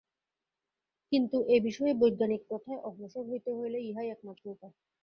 [1.11, 4.73] কিন্তু এ-বিষয়ে বৈজ্ঞানিক প্রথায় অগ্রসর হইতে হইলে ইহাই একমাত্র উপায়।